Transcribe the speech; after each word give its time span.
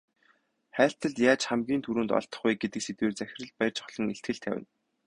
Хайлтад 0.77 1.13
яаж 1.29 1.41
хамгийн 1.49 1.81
түрүүнд 1.83 2.11
олдох 2.19 2.41
вэ 2.45 2.51
гэдэг 2.61 2.81
сэдвээр 2.83 3.13
захирал 3.17 3.51
Баяржавхлан 3.59 4.11
илтгэл 4.13 4.41
тавина. 4.43 4.67